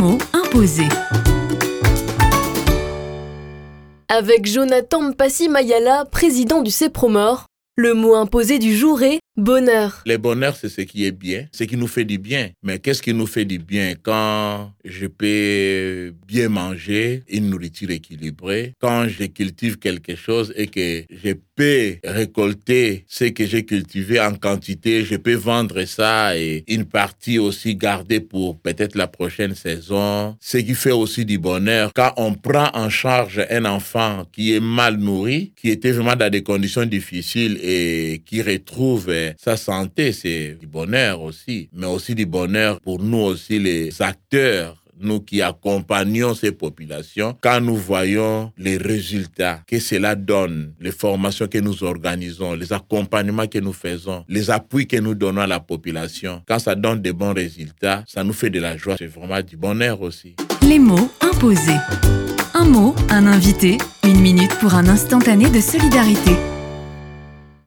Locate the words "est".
9.02-9.20, 11.06-11.12, 34.54-34.60